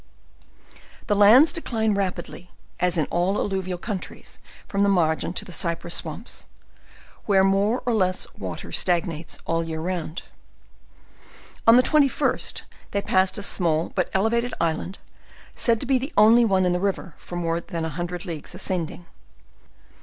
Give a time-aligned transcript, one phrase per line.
[1.05, 1.13] The?
[1.15, 1.73] LEWIS AND CLARKE.
[1.73, 5.93] 179 lands decline rapidly, as in all alluvial countries, from the margin to the cypress
[5.93, 6.47] swamps,
[7.27, 10.23] where more or less water stagnates all the year round.
[11.67, 14.97] On the 21st they passed a small, but elevated island,
[15.55, 17.37] said to be the only one in the riv er tor.
[17.37, 19.05] more than one hundred leagues, ascending.